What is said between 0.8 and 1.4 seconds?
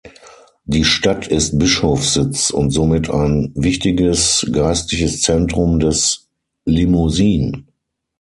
Stadt